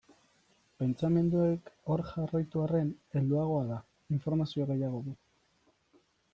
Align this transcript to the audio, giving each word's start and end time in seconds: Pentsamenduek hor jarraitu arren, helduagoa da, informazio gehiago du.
Pentsamenduek 0.83 1.69
hor 1.91 2.03
jarraitu 2.13 2.65
arren, 2.65 2.91
helduagoa 3.19 3.63
da, 3.71 3.79
informazio 4.19 4.71
gehiago 4.73 5.07
du. 5.11 5.17